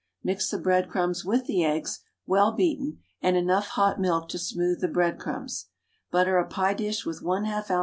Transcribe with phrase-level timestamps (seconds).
[0.23, 4.87] Mix the breadcrumbs with the eggs, well beaten, and enough hot milk to smooth the
[4.87, 5.67] breadcrumbs;
[6.09, 7.71] butter a pie dish with 1/2 oz.